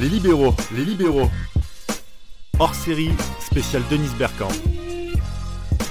[0.00, 1.30] Les libéraux, les libéraux.
[2.58, 3.10] Hors série,
[3.40, 4.48] spécial Denise Bergkamp.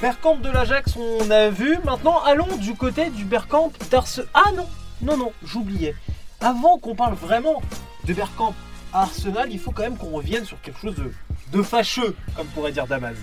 [0.01, 1.77] Bergkamp de l'Ajax, on a vu.
[1.83, 4.27] Maintenant, allons du côté du Bergkamp d'Arsenal.
[4.33, 4.67] Ah non,
[5.01, 5.95] non, non, j'oubliais.
[6.41, 7.61] Avant qu'on parle vraiment
[8.05, 8.53] de Bergkamp
[8.93, 10.95] à Arsenal, il faut quand même qu'on revienne sur quelque chose
[11.51, 13.15] de, fâcheux, comme pourrait dire Damas.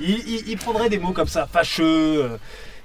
[0.00, 2.38] Il, il- il prendrait des mots comme ça, fâcheux.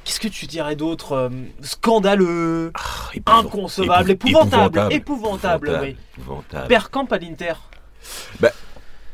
[0.09, 1.29] Qu'est-ce que tu dirais d'autre euh,
[1.61, 5.95] Scandaleux, Ah, inconcevable, Épou- épouvantable, épouvantable, oui.
[6.17, 6.67] épouvantable.
[6.67, 7.53] Bergkamp à l'Inter.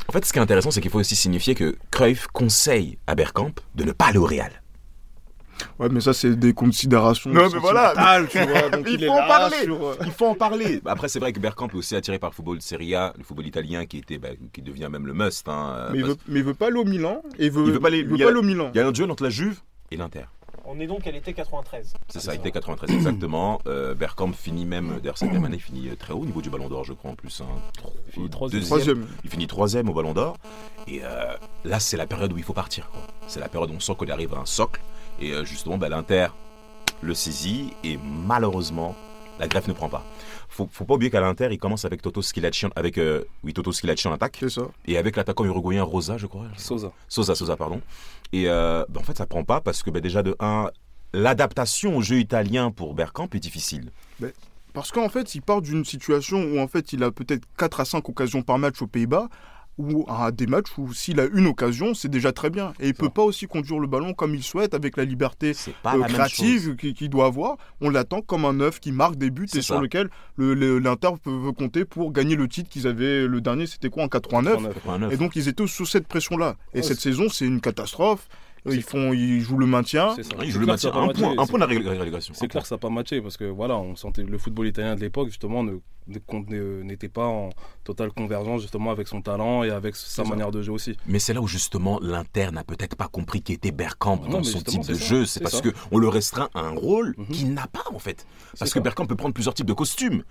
[0.07, 3.15] En fait, ce qui est intéressant, c'est qu'il faut aussi signifier que Cruyff conseille à
[3.15, 4.61] Bergkamp de ne pas aller au Real.
[5.79, 7.29] Ouais, mais ça, c'est des considérations.
[7.29, 7.89] Non, mais voilà.
[7.89, 8.69] sentimentales, tu vois.
[8.77, 9.57] Donc, Il il, faut est en là parler.
[9.63, 10.79] sur, Il faut en parler.
[10.81, 13.13] Bah, Après, c'est vrai que Bergkamp est aussi attiré par le football de Serie A,
[13.17, 15.45] le football italien qui était, bah, qui devient même le must.
[15.49, 17.21] hein, Mais il, veut, mais il veut pas aller au Milan.
[17.37, 18.43] Et il veut, Il veut pas aller- il veut il y a- pas aller au
[18.43, 18.71] Milan.
[18.73, 19.59] Il y a un duel entre la Juve
[19.91, 20.23] et l'Inter.
[20.63, 21.93] On est donc à l'été 93.
[22.09, 23.61] C'est ça, il était 93 exactement.
[23.67, 26.49] Euh, Bergkamp finit même, d'ailleurs cette même année, finit euh, très haut au niveau du
[26.49, 27.41] Ballon d'Or, je crois en plus.
[27.41, 27.45] hein.
[28.07, 28.59] Il finit troisième.
[28.61, 28.79] Deuxième.
[28.79, 29.07] Troisième.
[29.23, 30.37] Il finit troisième au Ballon d'Or.
[30.87, 31.33] Et euh,
[31.63, 32.89] là, c'est la période où il faut partir.
[32.89, 33.01] quoi.
[33.27, 34.81] C'est la période où on sent qu'il arrive à un socle.
[35.19, 36.27] Et euh, justement, bah, l'Inter
[37.01, 37.73] le saisit.
[37.83, 38.95] Et malheureusement,
[39.39, 40.03] la greffe ne prend pas.
[40.49, 43.71] Faut, faut pas oublier qu'à l'Inter, il commence avec Toto Schilacci, avec euh, oui, Toto
[43.71, 44.37] Schilacci en attaque.
[44.39, 44.67] C'est ça.
[44.85, 46.45] Et avec l'attaquant uruguayen Rosa, je crois.
[46.57, 46.91] Sosa.
[47.07, 47.81] Sosa, Sosa, pardon.
[48.31, 50.69] Et euh, bah, en fait, ça prend pas parce que bah, déjà de 1,
[51.13, 53.91] l'adaptation au jeu italien pour Bergkamp est difficile.
[54.73, 57.85] Parce qu'en fait, il part d'une situation où en fait, il a peut-être 4 à
[57.85, 59.29] 5 occasions par match aux Pays-Bas,
[59.77, 62.73] ou à des matchs où s'il a une occasion, c'est déjà très bien.
[62.79, 65.95] Et il peut pas aussi conduire le ballon comme il souhaite avec la liberté pas
[65.95, 67.57] euh, la créative qu'il doit avoir.
[67.81, 71.09] On l'attend comme un neuf qui marque des buts et sur lequel le- le- l'Inter
[71.21, 73.27] peut, veut compter pour gagner le titre qu'ils avaient.
[73.27, 75.13] Le dernier, c'était quoi en 89 89.
[75.13, 76.55] Et donc ils étaient sous cette pression-là.
[76.73, 78.27] Et Ouais, cette saison, c'est une catastrophe.
[78.67, 80.13] Ils font, ils jouent le maintien.
[80.15, 80.35] C'est ça.
[80.39, 82.33] Oui, C'est je le a Un pas point, un point de la relégation.
[82.35, 84.95] C'est clair que ça n'a pas matché parce que voilà, on sentait le football italien
[84.95, 85.77] de l'époque justement ne-
[86.07, 87.49] ne- qu'on ne- n'était pas en
[87.83, 90.29] totale convergence justement avec son talent et avec sa ça.
[90.29, 90.97] manière de jeu aussi.
[91.07, 94.43] Mais c'est là où justement l'Inter n'a peut-être pas compris qui était Bergkamp Non, dans
[94.43, 95.05] son type de ça.
[95.05, 95.25] jeu.
[95.25, 95.61] C'est parce ça.
[95.61, 97.27] que on le restreint à un rôle Mhm.
[97.27, 98.25] qu'il n'a pas en fait.
[98.59, 98.83] Parce que ça.
[98.83, 100.23] Bergkamp peut prendre plusieurs types de costumes.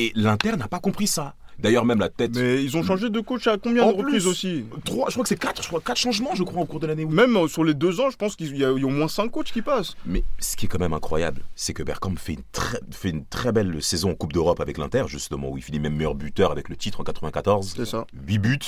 [0.00, 1.34] Et l'Inter n'a pas compris ça.
[1.58, 2.34] D'ailleurs, même la tête.
[2.34, 4.30] Mais ils ont changé de coach à combien En de reprises plus.
[4.30, 6.80] aussi Trois, je crois que c'est quatre, je crois quatre changements, je crois, au cours
[6.80, 7.04] de l'année.
[7.04, 8.90] Même euh, sur les deux ans, je pense qu'il y, a il y a au
[8.90, 9.94] moins cinq coachs qui passent.
[10.06, 13.26] Mais ce qui est quand même incroyable, c'est que Bergkamp fait une, très, fait une
[13.26, 16.50] très belle saison en Coupe d'Europe avec l'Inter, justement, où il finit même meilleur buteur
[16.50, 17.74] avec le titre en 94.
[17.76, 18.06] C'est ça.
[18.26, 18.58] 8 buts.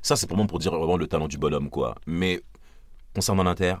[0.00, 1.96] Ça, c'est vraiment pour dire vraiment le talent du bonhomme, quoi.
[2.06, 2.40] Mais
[3.14, 3.74] concernant l'Inter,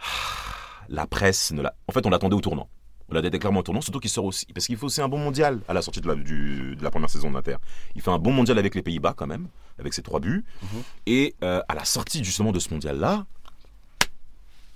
[0.88, 1.76] la presse ne l'a.
[1.86, 2.68] En fait, on l'attendait au tournant.
[3.10, 4.46] On l'attendait clairement au tournant, surtout qu'il sort aussi.
[4.54, 6.90] Parce qu'il faut aussi un bon mondial à la sortie de la, du- de la
[6.90, 7.56] première saison de l'Inter.
[7.94, 9.48] Il fait un bon mondial avec les Pays-Bas, quand même,
[9.78, 10.44] avec ses trois buts.
[10.62, 10.68] Mhm.
[11.06, 13.24] Et euh, à la sortie, justement, de ce mondial-là,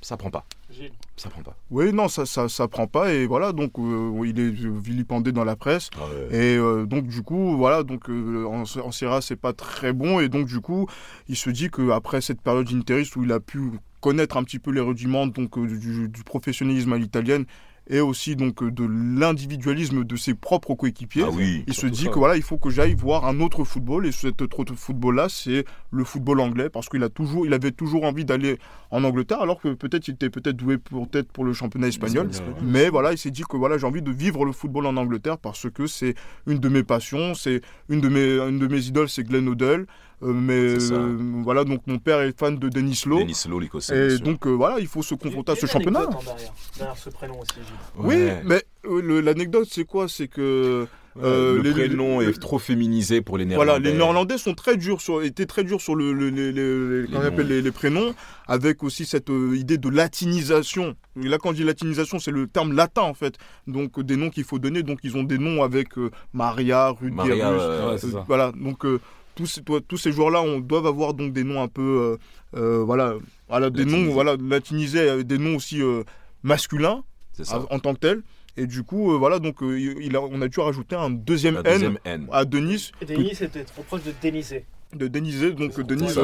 [0.00, 0.44] ça prend pas.
[0.70, 0.90] Gilles.
[1.16, 1.56] Ça prend pas.
[1.70, 3.12] Oui, non, ça, ça, ça prend pas.
[3.12, 5.90] Et voilà, donc euh, il est vilipendé dans la presse.
[6.32, 9.92] Et euh, donc du coup, voilà, donc euh, en, en Serie A, c'est pas très
[9.92, 10.18] bon.
[10.20, 10.88] Et donc du coup,
[11.28, 13.60] il se dit qu'après cette période interiste où il a pu
[14.00, 17.44] connaître un petit peu les rudiments donc euh, du, du professionnalisme à l'italienne
[17.92, 21.24] et aussi donc euh, de l'individualisme de ses propres coéquipiers.
[21.26, 21.62] Ah oui.
[21.66, 22.10] Il se dit ça.
[22.10, 25.66] que voilà, il faut que j'aille voir un autre football et cet autre football-là, c'est
[25.90, 28.58] le football anglais parce qu'il a toujours, il avait toujours envie d'aller
[28.90, 32.28] en Angleterre alors que peut-être il était peut-être doué pour peut-être pour le championnat espagnol.
[32.30, 32.60] Espagnol, ouais.
[32.64, 35.36] Mais voilà, il s'est dit que voilà, j'ai envie de vivre le football en Angleterre
[35.36, 36.14] parce que c'est
[36.46, 37.60] une de mes passions, c'est
[37.90, 39.86] une de mes une de mes idoles, c'est Glenn Hoddle.
[40.22, 43.20] Euh, mais euh, voilà, donc mon père est fan de Denis Lowe.
[43.20, 44.14] Denis Lowe, l'Écossais.
[44.14, 46.06] Et donc euh, voilà, il faut se confronter à Il y ce championnat.
[46.06, 47.52] derrière, derrière ce prénom aussi.
[47.98, 50.08] Oui, mais euh, l'anecdote c'est quoi?
[50.08, 50.86] C'est que
[51.22, 53.72] euh, le les- prénom les- est trop féminisé pour les Néerlandais.
[53.72, 57.48] Voilà, les Néerlandais sont très durs sur, étaient très durs sur le, le- les, appelle
[57.48, 58.14] les, les prénoms,
[58.46, 60.94] avec aussi cette euh, idée de latinisation.
[61.22, 63.34] Et là, quand je dis latinisation, c'est le terme latin en fait.
[63.66, 64.82] Donc des noms qu'il faut donner.
[64.82, 68.24] Donc ils ont des noms avec euh, Maria, Ruth Maria, euh, Ouais, c'est euh, ça.
[68.26, 68.52] voilà.
[68.52, 69.00] Donc euh,
[69.34, 72.18] tous, ces- toi- tous ces joueurs-là on doivent avoir donc des noms un peu,
[72.54, 73.14] euh, euh, voilà,
[73.48, 74.06] voilà des Latinisés.
[74.06, 76.02] noms, voilà, latinisés, avec des noms aussi euh,
[76.42, 77.64] masculins C'est ça.
[77.70, 78.22] en tant que tels.
[78.58, 81.62] Et du coup, euh, voilà, donc euh, il a, on a dû rajouter un deuxième
[81.62, 82.28] deuxième N.
[82.32, 84.66] à Denis, Et Denis était trop proche de Dénisé.
[84.94, 85.52] De Denisé.
[85.52, 86.18] Donc euh, Denise.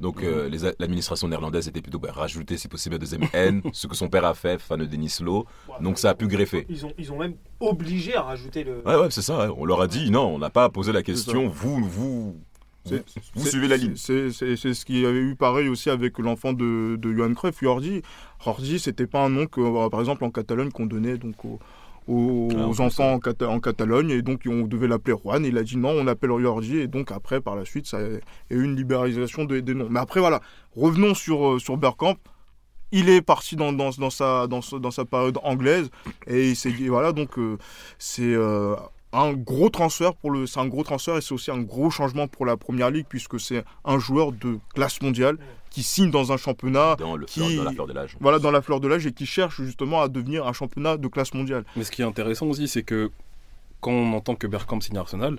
[0.00, 3.94] Donc euh, l'administration néerlandaise était plutôt bah, rajouter si possible un deuxième N, ce que
[3.94, 5.44] son père a fait, fan de Denis Lowe.
[5.68, 6.66] Ouais, Donc ça a pu greffer.
[6.68, 8.82] Ils ont, ils ont même obligé à rajouter le.
[8.86, 9.52] Ouais, ouais, c'est ça.
[9.56, 11.48] On leur a dit non, on n'a pas posé la question.
[11.48, 12.36] Vous, vous,
[13.34, 13.94] vous, suivez la ligne.
[13.96, 17.32] C'est c'est- c'est ce qu'il y avait eu pareil aussi avec l'enfant de, de Johan
[17.34, 18.02] Cruyff, Jordi.
[18.44, 21.58] Jordi, c'était pas un nom que, par exemple, en Catalogne, qu'on donnait donc aux,
[22.08, 24.10] aux- Ah, aux enfants en, Cata- en Catalogne.
[24.10, 25.44] Et donc, on devait l'appeler Juan.
[25.44, 26.78] Il a dit non, on l'appelle Jordi.
[26.78, 28.20] Et donc, après, par la suite, ça a eu
[28.50, 29.88] une libéralisation des, des noms.
[29.90, 30.40] Mais après, voilà,
[30.76, 32.16] revenons sur, euh, sur Bergkamp.
[32.92, 35.90] Il est parti dans, dans, dans sa, dans, sa- période anglaise.
[36.28, 37.56] Et il s'est dit, voilà, donc, euh,
[37.98, 38.22] c'est.
[38.34, 38.76] euh,
[39.14, 42.26] un gros transfert pour le, c'est un gros transfert et c'est aussi un gros changement
[42.26, 45.38] pour la première ligue puisque c'est un joueur de classe mondiale
[45.70, 48.16] qui signe dans un championnat Dans, le, qui- dans la fleur de l'âge.
[48.20, 51.08] voilà dans la fleur de l'âge et qui cherche justement à devenir un championnat de
[51.08, 51.64] classe mondiale.
[51.76, 53.10] Mais ce qui est intéressant aussi, c'est que
[53.80, 55.38] quand on entend que Bergkamp signe Arsenal,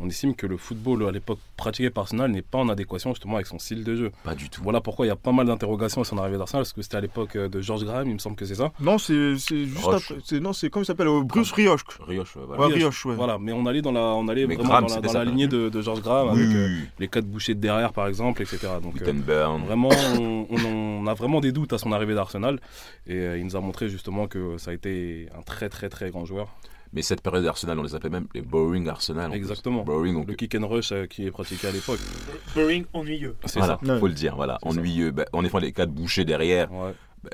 [0.00, 3.36] on estime que le football à l'époque pratiqué par Arsenal n'est pas en adéquation justement
[3.36, 4.10] avec son style de jeu.
[4.24, 4.60] Pas du tout.
[4.62, 6.96] Voilà pourquoi il y a pas mal d'interrogations à son arrivée d'Arsenal, parce que c'était
[6.96, 8.72] à l'époque euh, de George Graham, il me semble que c'est ça.
[8.80, 10.16] Non, c'est c'est juste après.
[10.24, 11.80] C'est non, c'est comment il s'appelle euh, Bruce Rioch.
[12.06, 12.66] Rioche, euh, voilà.
[12.68, 13.14] Ouais, Rioch, ouais.
[13.14, 15.24] Voilà, mais on allait dans la, on allait Mais vraiment Graham, dans la, dans la
[15.24, 18.42] lignée de, de George Graham Oui, avec euh, les quatre bouchées de derrière par exemple,
[18.42, 18.58] etc.
[18.82, 19.12] Donc euh.
[19.66, 22.60] Vraiment, on, on- on a vraiment des doutes à son arrivée d'Arsenal.
[23.06, 26.10] Et euh, il nous a montré justement que ça a été un très très très
[26.10, 26.48] grand joueur.
[26.94, 29.34] Mais cette période d'Arsenal, on les appelait même les Boring Arsenal.
[29.34, 29.82] Exactement.
[29.82, 31.98] Boring, donc, Le kick and rush euh, qui est pratiqué à l'époque.
[32.54, 33.36] Boring, ennuyeux.
[33.44, 33.98] C'est voilà, ça.
[33.98, 34.58] faut le dire, voilà.
[34.62, 35.10] Ennuyeux.
[35.10, 36.72] Bah, en effet, les quatre bouchés derrière.
[36.72, 36.94] Ouais.
[37.22, 37.30] bah,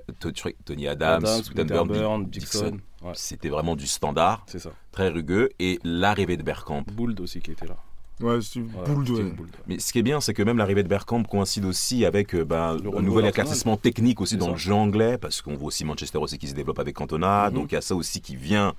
[0.64, 1.24] Tony Adams,
[1.58, 2.78] Adams, Dick- Dixon.
[3.02, 4.70] Ouais, c'était vraiment du standard, c'est ça.
[4.92, 5.50] très rugueux.
[5.58, 6.84] Et l'arrivée de Bergkamp.
[6.92, 7.76] Bould aussi qui était là.
[8.20, 9.12] Ouais, c'est Ouais, boule de.
[9.12, 9.46] Bould, ouais.
[9.66, 12.44] Mais ce qui est bien, c'est que même l'arrivée de Bergkamp coïncide aussi avec euh,
[12.50, 14.52] Le un nouvel éclaircissement technique aussi dans ça.
[14.52, 17.54] le jeu anglais, parce qu'on voit aussi Manchester aussi qui se développe avec Cantona, Mhm.
[17.54, 18.74] donc il y a ça aussi qui vient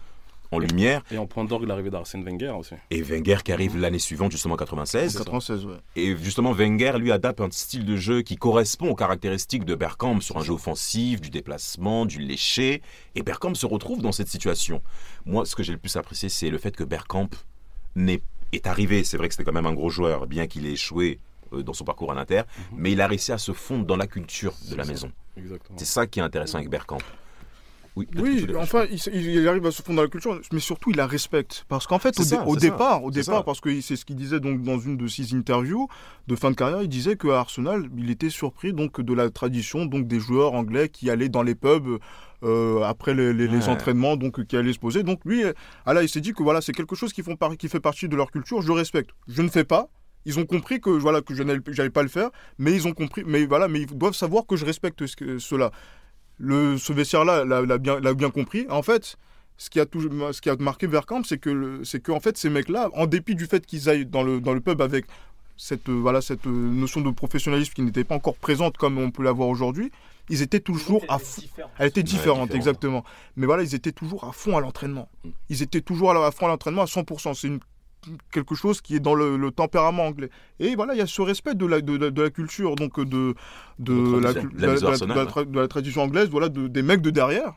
[0.51, 1.01] en lumière.
[1.11, 2.75] Et en point d'orgue, l'arrivée d'Arsène Wenger aussi.
[2.89, 5.17] Et Wenger qui arrive l'année suivante, justement en 96.
[5.17, 5.75] 96, ouais.
[5.95, 10.19] Et justement, Wenger lui adapte un style de jeu qui correspond aux caractéristiques de Bergkamp
[10.21, 12.81] sur un jeu offensif, du déplacement, du léché.
[13.15, 14.81] Et Bergkamp se retrouve dans cette situation.
[15.25, 17.29] Moi, ce que j'ai le plus apprécié, c'est le fait que Bergkamp
[17.95, 18.21] n'est-
[18.51, 19.03] est arrivé.
[19.03, 21.19] C'est vrai que c'était quand même un gros joueur, bien qu'il ait échoué
[21.53, 22.41] euh, dans son parcours à l'Inter,
[22.75, 24.91] mais il a réussi à se fondre dans la culture de la ça.
[24.91, 25.11] maison.
[25.77, 26.97] C'est ça qui est intéressant avec Bergkamp.
[27.97, 31.07] Oui, Oui, enfin, il, arrive à se fondre dans la culture, mais surtout il la
[31.07, 31.65] respecte.
[31.67, 33.43] Parce qu'en fait, au, ça, ça, départ, au départ, ça.
[33.43, 35.89] parce que c'est ce qu'il disait donc dans une de ses interviews
[36.27, 39.29] de fin de carrière, il disait que à Arsenal, il était surpris donc de la
[39.29, 41.97] tradition donc des joueurs anglais qui allaient dans les pubs.
[42.43, 43.69] euh, après les, les- les Ouais.
[43.69, 45.53] entraînements donc qui allaient se poser donc lui euh,
[45.85, 47.79] ah là il s'est dit que voilà c'est quelque chose qui font par- qui fait
[47.79, 49.89] partie de leur culture je respecte je ne fais pas
[50.25, 53.21] ils ont compris que voilà que je n'allais pas le faire mais ils ont compris
[53.27, 55.69] mais voilà mais ils doivent savoir que je respecte ce que- cela
[56.41, 58.65] le, ce vestiaire-là l'a l'a bien, l'a bien compris.
[58.69, 59.17] En fait,
[59.57, 60.01] ce qui a, tout,
[60.33, 63.35] ce qui a marqué Verkamp, c'est que, c'est que en fait, ces mecs-là, en dépit
[63.35, 65.05] du fait qu'ils aillent dans le, dans le pub avec
[65.55, 69.11] cette, euh, voilà, cette euh, notion de professionnalisme qui n'était pas encore présente comme on
[69.11, 69.91] peut l'avoir aujourd'hui,
[70.29, 71.43] ils étaient toujours à fond.
[71.77, 72.55] Elle était différente, différente.
[72.55, 73.03] exactement.
[73.35, 75.09] Mais voilà, ils étaient toujours à fond à l'entraînement.
[75.23, 75.29] Mm.
[75.49, 77.33] Ils étaient toujours à fond à l'entraînement à 100%.
[77.35, 77.59] C'est une-
[78.31, 80.29] quelque chose qui est dans le, le tempérament anglais.
[80.59, 82.99] Et voilà, il y a ce respect de la, de, la- de la culture, donc
[82.99, 83.35] de,
[83.79, 83.93] de,
[84.59, 84.67] La
[85.07, 85.67] tradition, de la
[86.03, 87.53] anglaise, voilà, de- des mecs de derrière.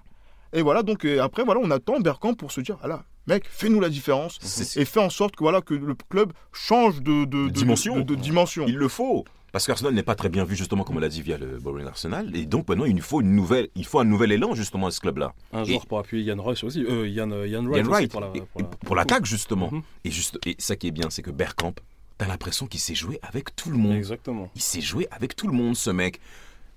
[0.52, 3.80] Et voilà, donc et après, voilà, on attend Bergkamp pour se dire, voilà, mec, fais-nous
[3.80, 4.38] la différence
[4.76, 7.96] et fais en sorte que, voilà, que le club change de, de, de- dimension.
[7.96, 8.64] de- de dimension.
[8.66, 9.24] Il le faut.
[9.52, 11.86] Parce qu'Arsenal n'est pas très bien vu, justement, comme on l'a dit, via le Boring
[11.86, 12.34] Arsenal.
[12.36, 14.98] Et donc, maintenant, il faut, une nouvelle, il faut un nouvel élan, justement, à ce
[14.98, 15.32] club-là.
[15.52, 16.84] Un Et- joueur pour appuyer Yann Rush aussi.
[16.84, 18.96] Euh, Yann, euh, Yann Wright Ian aussi Wright, pour la, et- pour et la- pour
[18.96, 19.70] l'attaque, justement.
[19.70, 19.82] Mhm.
[20.04, 21.74] Et, juste, et ça qui est bien, c'est que Bergkamp,
[22.18, 23.94] t'as l'impression qu'il s'est joué avec tout le monde.
[23.94, 24.50] Exactement.
[24.56, 26.20] Il s'est joué avec tout le monde, ce mec.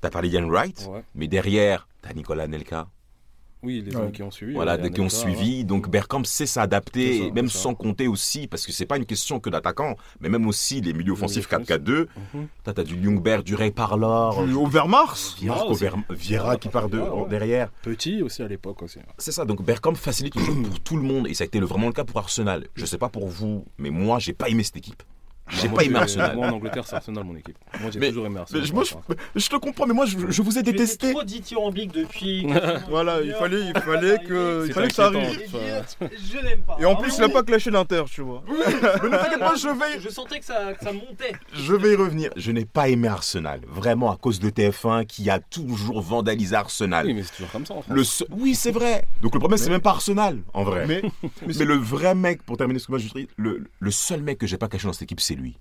[0.02, 1.02] T'as parlé d'Ian Wright, Ouais.
[1.16, 2.88] mais derrière, t'as Nicolas Nelka.
[3.64, 4.02] Oui, les Ouais.
[4.04, 4.54] années qui ont suivi.
[4.54, 5.66] voilà, Yann qui ont suivi.
[5.66, 9.50] Donc Bergkamp sait s'adapter, même sans compter aussi, parce que c'est pas une question que
[9.50, 12.08] d'attaquant, mais même aussi les milieux offensifs milieux 4-4-2.
[12.34, 12.48] Mhm.
[12.64, 15.84] T'as t'as du Ljungberg, du Ray Parlor, Du Overmars Marco aussi.
[15.84, 17.30] Ver- Vieira qui part de, Ouais, ouais.
[17.30, 17.72] derrière.
[17.82, 19.00] Petit aussi à l'époque aussi.
[19.18, 21.60] C'est ça, donc Bergkamp facilite le jeu pour tout le monde et ça a été
[21.60, 22.68] vraiment le cas pour Arsenal.
[22.76, 25.02] Je sais pas pour vous, mais moi j'ai pas aimé cette équipe.
[25.50, 26.36] J'ai Moi, pas aimé Arsenal.
[26.36, 27.58] Moi en Angleterre, c'est Arsenal mon équipe.
[27.80, 28.62] Moi j'ai toujours aimé Arsenal.
[28.62, 28.94] Mais je- moi, je,
[29.40, 31.12] je te comprends, mais moi je, je vous ai détesté.
[31.12, 32.48] trop dithyrambique depuis.
[32.90, 35.42] Voilà, il fallait, il fallait que, il fallait que ça arrive.
[36.02, 36.78] Je l'aime pas.
[36.80, 37.34] Et en Ah, plus, il n'a oui.
[37.34, 38.44] pas clashé l'Inter, tu vois.
[38.48, 41.34] Mais ne t'inquiète pas, je vais, Je sentais que ça, que ça montait.
[41.54, 42.30] je vais y revenir.
[42.36, 47.06] Je n'ai pas aimé Arsenal, vraiment à cause de TF1 qui a toujours vandalisé Arsenal.
[47.06, 47.96] Oui, mais c'est toujours comme ça en France.
[48.30, 49.06] Le Oui, c'est vrai.
[49.22, 50.86] Donc le problème, c'est même pas Arsenal, en vrai.
[50.88, 53.92] Mais, Mais, mais le vrai mec, pour terminer ce que moi je dis, le, le
[53.92, 55.58] seul mec que j'ai pas caché dans cette équipe, c'est lui.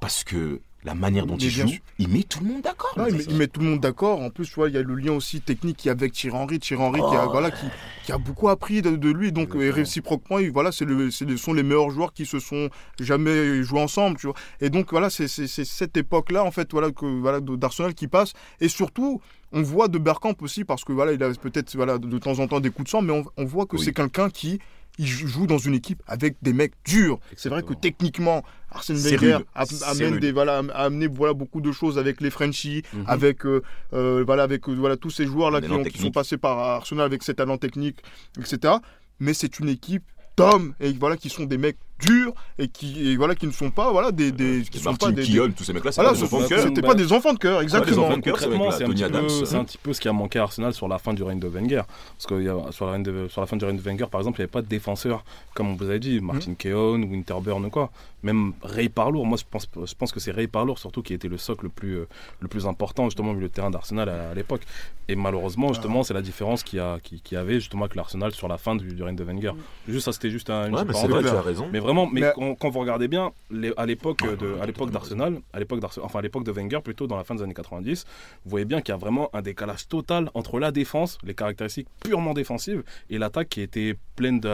[0.00, 1.78] Parce que la manière dont Mais il joue, sûr.
[2.00, 2.92] il met tout le monde d'accord.
[3.08, 3.30] Il, met, ça.
[3.30, 4.20] il met tout le monde d'accord.
[4.20, 6.58] En plus, tu vois, il y a le lien aussi technique avec Thierry Henry.
[6.58, 7.30] Thierry Henry qui, a, Oh.
[7.30, 7.66] voilà, qui,
[8.04, 9.30] qui a beaucoup appris de, de lui.
[9.30, 12.68] Donc, et réciproquement, il- voilà, c'est le, ce sont les meilleurs joueurs qui se sont
[12.98, 14.16] jamais joués ensemble.
[14.18, 14.34] Tu vois.
[14.60, 18.32] Et donc, voilà, c'est cette époque-là, en fait, voilà, que, voilà, d'Arsenal qui passe.
[18.60, 19.20] Et surtout,
[19.52, 22.48] on voit de Bergkamp aussi, parce que voilà, il a peut-être voilà, de, temps en
[22.48, 23.84] temps des coups de sang, mais on, on voit que Oui.
[23.84, 24.58] c'est quelqu'un qui
[24.98, 27.18] il joue dans une équipe avec des mecs durs.
[27.34, 28.42] C'est vrai que techniquement,
[28.74, 32.82] Arsène Wenger a- amène des, voilà, a amené voilà, beaucoup de choses avec les Frenchies,
[32.94, 33.04] Mhm.
[33.06, 33.62] avec, euh,
[33.92, 36.58] euh, voilà, avec euh, voilà, tous ces joueurs-là qui, élan ont- qui sont passés par
[36.58, 37.98] Arsenal avec cet talent technique,
[38.38, 38.74] etc.
[39.20, 40.04] Mais c'est une équipe
[40.36, 43.70] d'hommes et voilà, qui sont des mecs durs et qui et voilà qui ne sont
[43.70, 46.10] pas voilà des, des qui Des sont pas des, Keown, tous ces mecs-là, c'est voilà,
[46.10, 46.62] pas des ce- enfants de cœur.
[46.62, 48.12] c'était pas des enfants de cœur exactement
[48.70, 50.88] c'est un, petit peu- c'est un petit peu ce qui a manqué à Arsenal sur
[50.88, 51.82] la fin du règne de Wenger.
[52.16, 54.06] Parce que il y a- sur, la de- sur la fin du règne de Wenger,
[54.10, 57.04] par exemple, il n'y avait pas de défenseur, comme on vous a dit, Martin Keown,
[57.04, 57.90] Winterburn ou quoi.
[58.22, 61.26] Même Ray Parlour, moi je pense, je pense que c'est Ray Parlour surtout qui était
[61.28, 62.08] le socle le plus, euh,
[62.40, 64.62] le plus important justement au milieu de terrain d'Arsenal à, à l'époque.
[65.08, 68.32] Et malheureusement, justement, c'est la différence qu'il y, a- qui, qui avait justement avec l'Arsenal
[68.32, 69.52] sur la fin du, du règne de Wenger.
[69.88, 71.68] Juste, ça c'était juste un, une Ouais, mais vrai, tu as raison.
[71.72, 74.90] Mais vraiment, mais, Mais- Quand, quand vous regardez bien, les- à l'époque de, à l'époque
[74.90, 77.54] d'Arsenal, à l'époque d'Arsenal, enfin à l'époque de Wenger, plutôt dans la fin des années
[77.54, 78.04] 90,
[78.44, 81.88] vous voyez bien qu'il y a vraiment un décalage total entre la défense, les caractéristiques
[82.02, 84.48] purement défensives, et l'attaque qui était pleine plus,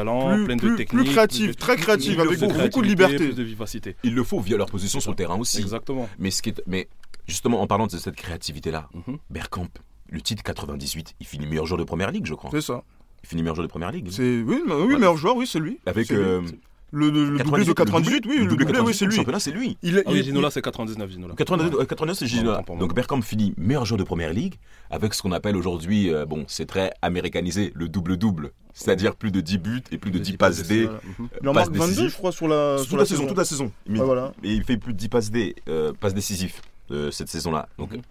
[0.44, 2.88] pleine plus, de plus technique, créative plus de- très créative avec beaucoup, beaucoup de créativité,
[2.88, 3.96] liberté plus de vivacité.
[4.04, 5.60] Il le faut via leur position sur le terrain aussi.
[5.60, 6.08] Exactement.
[6.18, 6.88] Mais, ce qui est, mais
[7.26, 9.18] justement, en parlant de cette créativité-là, Mhm.
[9.30, 9.68] Bergkamp,
[10.10, 12.50] le titre 98, il finit meilleur joueur de première ligue, je crois.
[12.50, 12.82] c'est ça
[13.24, 14.08] Il finit meilleur joueur de première ligue.
[14.10, 16.58] c'est oui oui meilleur joueur oui c'est lui Avec C'est lui.
[16.94, 19.40] Euh, le, le, le doublé de 98 oui le doublé oui 98 c'est lui championnat,
[19.40, 19.76] c'est lui.
[19.82, 21.34] il, Ah oui, il- Ginola, c'est 99, Ginola.
[21.36, 22.62] 89, euh, 89, c'est Ginola.
[22.78, 24.54] Donc Bergkamp finit meilleur joueur de première ligue
[24.90, 28.52] avec ce qu'on appelle aujourd'hui, euh, bon, c'est très américanisé, le double-double.
[28.72, 30.84] C'est-à-dire plus de 10 buts et plus de 10 passes D.
[30.84, 31.00] Voilà.
[31.18, 31.28] Mhm.
[31.42, 32.10] il en marque 22 décisive.
[32.10, 33.72] je crois sur la Toute sur la saison, toute la saison.
[33.88, 36.54] Ouais, voilà et il fait plus de 10 passes D, euh, passes décisives
[36.92, 37.68] euh, cette saison-là.
[37.78, 38.02] Donc Mhm.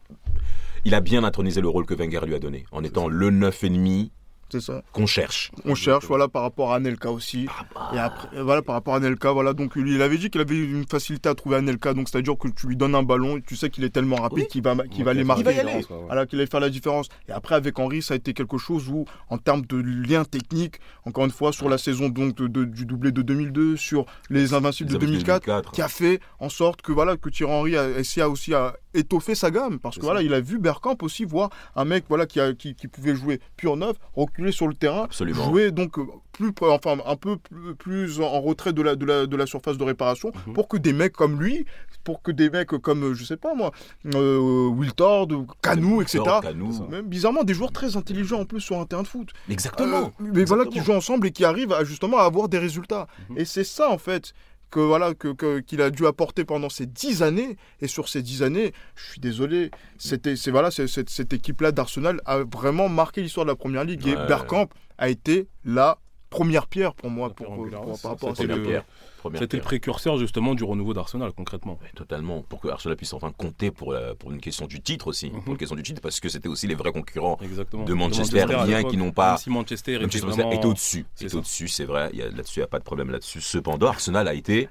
[0.85, 4.09] il a bien intronisé le rôle que Wenger lui a donné, en étant le 9,5
[4.49, 4.81] c'est ça.
[4.93, 5.51] Qu'on cherche.
[5.65, 7.47] on cherche voilà par rapport à Anelka aussi.
[7.93, 10.41] Et après euh, voilà par rapport à Anelka voilà donc lui il avait dit qu'il
[10.41, 13.03] avait une facilité à trouver Anelka donc c'est à dire que tu lui donnes un
[13.03, 14.47] ballon et tu sais qu'il est tellement rapide Oui.
[14.47, 15.43] qu'il va qu'il va les marquer.
[15.43, 15.85] va y la aller.
[15.89, 17.07] ouais, qu'il allait faire la différence.
[17.27, 20.75] Et après avec Henry ça a été quelque chose où en termes de lien technique
[21.05, 24.53] encore une fois sur la saison donc de- de- du doublé de 2002 sur les
[24.53, 28.25] invincibles de 2004 qui a fait en sorte que voilà que Thierry Henry a essayé
[28.25, 31.85] aussi à étoffer sa gamme parce que voilà il a vu Bergkamp aussi voir un
[31.85, 35.43] mec voilà qui, a, qui, qui pouvait jouer pur neuf reculer sur le terrain Absolument.
[35.45, 39.25] jouer donc euh, plus enfin un peu plus, plus en retrait de la, de la,
[39.25, 40.53] de la surface de réparation Mhm.
[40.53, 41.65] pour que des mecs comme lui
[42.03, 43.71] pour que des mecs comme euh, je sais pas moi
[44.15, 45.27] euh, Wiltord
[45.61, 46.87] Canou etc Canou.
[46.89, 50.13] Même bizarrement des joueurs très intelligents en plus sur un terrain de foot Exactement.
[50.21, 53.07] euh, mais voilà, qui jouent ensemble et qui arrivent à, justement à avoir des résultats.
[53.29, 53.37] Mhm.
[53.39, 54.33] Et c'est ça, en fait,
[54.69, 57.57] que voilà que qu'il a dû apporter pendant ces dix années.
[57.81, 62.21] Et sur ces dix années, je suis désolé, c'était c'est voilà, cette, cette équipe-là d'Arsenal
[62.25, 64.07] a vraiment marqué l'histoire de la Première Ligue.
[64.07, 64.15] Et.
[64.15, 67.69] Bergkamp a été la première pierre pour moi, pour, pour-
[68.01, 68.83] par rapport à c'était cette Première le- pierre.
[69.19, 69.67] Première C'était le pierre.
[69.67, 71.79] précurseur justement du renouveau d'Arsenal concrètement.
[71.95, 75.31] Totalement, pour que Arsenal puisse enfin compter pour, la- pour une question du titre aussi,
[75.31, 75.41] Mhm.
[75.41, 77.37] pour une question du titre, parce que c'était aussi les vrais concurrents.
[77.41, 77.83] Exactement.
[77.83, 80.51] De Manchester, bien qu'ils n'ont pas- Même si Manchester était Manchester vraiment...
[80.51, 82.11] est au-dessus, c'est est au-dessus, c'est vrai.
[82.13, 83.41] Là-dessus, il n'y a pas de problème là-dessus.
[83.41, 84.69] Cependant, Arsenal a été,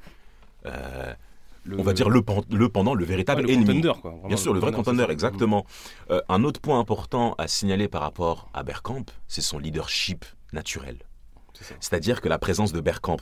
[0.66, 1.12] euh,
[1.64, 3.66] le- on va dire le, pen- le pendant, le véritable ouais, le ennemi.
[3.82, 4.10] contender, quoi.
[4.12, 5.66] Vraiment, Bien sûr, le vrai contender, exactement.
[6.10, 10.98] Euh, un autre point important à signaler par rapport à Bergkamp, c'est son leadership naturel.
[11.58, 11.75] C'est ça.
[11.80, 13.18] C'est-à-dire que la présence de Bergkamp,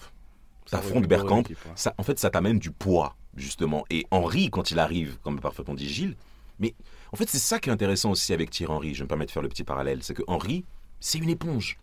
[0.67, 1.73] Ça t'affrontes Bergkamp, l'équipe, ouais.
[1.75, 3.85] ça, en fait, ça t'amène du poids, justement.
[3.91, 6.17] Et Henry, quand il arrive, comme parfaitement dit Gilles,
[6.59, 6.75] mais
[7.13, 8.95] en fait, c'est ça qui est intéressant aussi avec Thierry Henry.
[8.95, 10.03] Je me permets de faire le petit parallèle.
[10.03, 10.65] C'est que Henry,
[11.01, 11.79] c'est une éponge.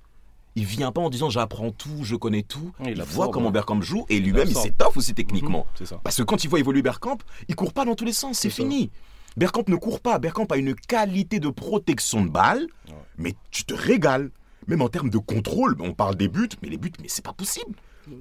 [0.55, 2.74] Il vient pas en disant j'apprends tout, je connais tout.
[2.86, 3.51] Il voit comment.
[3.51, 5.65] Bergkamp joue et lui-même il s'étoffe aussi techniquement.
[5.79, 6.00] Mhm, ça.
[6.03, 7.17] Parce que quand il voit évoluer Bergkamp,
[7.48, 8.55] il court pas dans tous les sens, c'est ça.
[8.58, 8.91] fini.
[9.38, 10.20] Bergkamp ne court pas.
[10.20, 12.93] Bergkamp a une qualité de protection de balle, Ouais.
[13.17, 14.29] mais tu te régales.
[14.68, 17.34] Même en termes de contrôle, on parle des buts, mais les buts, mais c'est pas
[17.34, 17.75] possible.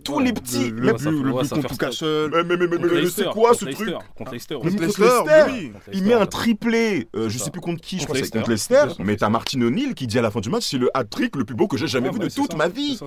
[0.05, 0.71] Tous Ouais, les petits.
[0.71, 2.31] Le, même- but, le but contre Newcastle.
[2.33, 4.77] mais, mais, mais, mais, c'est quoi ce contre truc Leicester, Contre Leicester aussi.
[4.77, 5.71] Leicester, contre Leicester, mais oui.
[5.73, 7.45] Contre Il met un triplé, euh, je ça.
[7.47, 8.85] sais plus contre qui, je crois que c'est contre Leicester.
[8.99, 11.45] Mais t'as Martin O'Neill qui dit à la fin du match c'est le hat-trick le
[11.47, 12.57] plus beau que j'ai jamais Ouais, vu bah, de toute ça.
[12.59, 12.99] ma vie.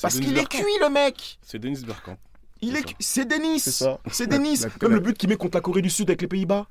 [0.00, 1.38] Parce qu'il est cuit le mec.
[1.42, 2.16] C'est Denis Bergkamp.
[2.62, 2.94] Il C'est est, ça.
[2.98, 3.60] c'est Denis.
[4.10, 4.56] C'est Denis.
[4.80, 6.66] La- le but qu'il met contre la Corée du Sud avec les Pays-Bas.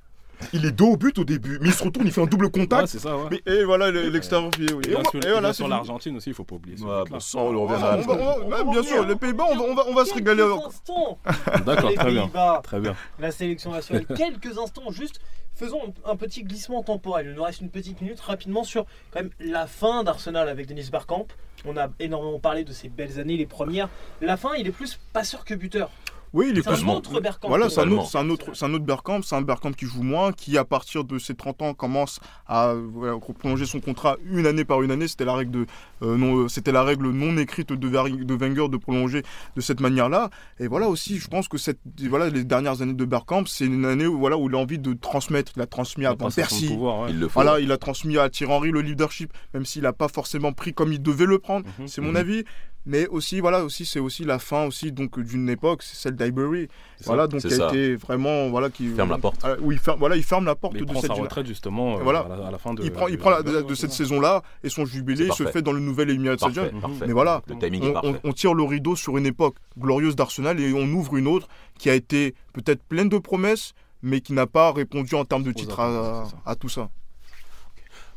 [0.54, 2.50] Il est dos au but au début, mais il se retourne, il fait un double
[2.50, 2.88] contact.
[2.88, 3.28] c'est ça, ouais.
[3.32, 4.68] Mais- Et voilà le- l'extérieur pied.
[4.74, 4.84] Oui.
[4.90, 5.02] Et on-
[5.32, 5.70] voilà, fini.
[5.70, 6.80] l'Argentine aussi, il faut pas oublier.
[6.82, 7.98] Ouais, bon sang, on le Ah, reviendra.
[7.98, 9.84] on va- on va- On va ouais, bien sûr, les Pays-Bas, on va, on va,
[9.88, 10.44] on va se régaler.
[11.66, 12.24] D'accord, très bien.
[12.24, 12.96] Pays-Bas, Très bien.
[13.20, 14.06] la sélection nationale.
[14.16, 15.20] Quelques instants, juste
[15.56, 17.28] faisons un petit glissement temporel.
[17.30, 20.90] Il nous reste une petite minute rapidement sur quand même la fin d'Arsenal avec Denis
[20.92, 21.28] Bergkamp.
[21.66, 23.90] On a énormément parlé de ces belles années, les premières.
[24.22, 25.90] La fin, il est plus passeur que buteur.
[26.36, 26.98] Oui, il est C'est un Totalement.
[26.98, 27.48] autre Bergkamp.
[27.48, 29.86] Voilà, c'est un autre, c'est un autre, c'est un autre Bergkamp, c'est un Bergkamp qui
[29.86, 34.18] joue moins, qui à partir de ses 30 ans commence à voilà, prolonger son contrat
[34.30, 35.08] une année par une année.
[35.08, 35.66] C'était la règle de,
[36.04, 39.24] euh, non, euh, c'était la règle non écrite de, Ver- de Wenger de prolonger
[39.56, 40.30] de cette manière-là.
[40.60, 43.86] Et voilà aussi, je pense que cette, voilà, les dernières années de Bergkamp, c'est une
[43.86, 45.54] année où voilà où il a envie de transmettre.
[45.56, 46.74] Il a transmis à Van passation de Persie.
[46.74, 47.12] pouvoir, ouais.
[47.12, 47.28] Il le.
[47.28, 50.74] Voilà, il a transmis à Thierry Henry le leadership, même s'il n'a pas forcément pris
[50.74, 51.66] comme il devait le prendre.
[51.80, 51.88] Mhm.
[51.88, 52.16] C'est mon Mhm.
[52.18, 52.44] avis.
[52.86, 56.68] Mais aussi voilà aussi c'est aussi la fin aussi donc d'une époque c'est celle d'Highbury
[57.06, 57.68] voilà donc qui a ça.
[57.70, 59.40] été vraiment voilà qui Ferme la porte.
[59.44, 61.22] Ah, oui il ferme voilà il ferme la porte Mais il de prend cette sa
[61.22, 62.20] retraite justement euh, Voilà.
[62.20, 62.84] à, la, à la fin de.
[62.84, 65.72] il prend il prend la- de- cette saison là et son jubilé se fait dans
[65.74, 66.70] le nouvel Emirates Stadium
[67.06, 68.20] mais voilà Le timing est on, parfait.
[68.24, 71.48] on- on tire le rideau sur une époque glorieuse d'Arsenal et on ouvre une autre
[71.80, 73.74] qui a été peut-être pleine de promesses
[74.04, 76.36] mais qui n'a pas répondu en termes de à, ça.
[76.46, 76.90] à tout ça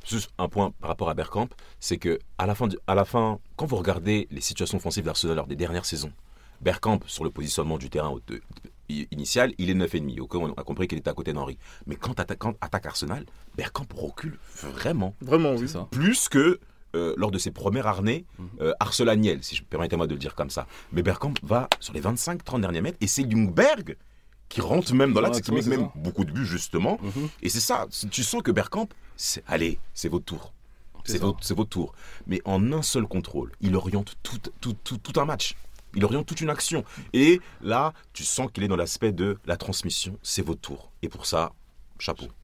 [0.09, 1.49] Juste un point par rapport à Bergkamp,
[1.81, 5.05] c'est que à la fin, du- à la fin, quand vous regardez les situations offensives
[5.05, 6.13] d'Arsenal lors des dernières saisons,
[6.61, 8.41] Bergkamp sur le positionnement du terrain au- de-
[8.89, 10.19] i- initial, il est 9,5.
[10.21, 11.59] Ok, on a compris qu'il était à côté d'Henri.
[11.87, 13.25] Mais quand attaque Arsenal,
[13.57, 15.89] Bergkamp recule vraiment vraiment C'est oui ça.
[15.91, 16.59] plus que
[16.95, 18.25] euh, lors de ses premières arnées
[18.63, 20.67] euh, arcelanielles, si je permettez-moi de le dire comme ça.
[20.91, 23.97] Mais Bergkamp va sur les 25-30 derniers mètres et c'est Ljungberg
[24.49, 25.93] qui rentre même dans l'axe, qui met même ça.
[25.97, 26.99] beaucoup de buts justement.
[27.03, 27.29] Mhm.
[27.43, 28.89] Et c'est ça, tu sens que Bergkamp,
[29.47, 30.53] allez, c'est votre tour.
[31.05, 31.95] C'est votre, votre tour.
[32.27, 35.55] Mais en un seul contrôle, il oriente tout, tout, tout, tout un match.
[35.95, 36.85] Il oriente toute une action.
[37.15, 40.91] Et là, tu sens qu'il est dans l'aspect de la transmission, c'est votre tour.
[41.01, 41.53] Et pour ça,
[41.99, 42.29] chapeau.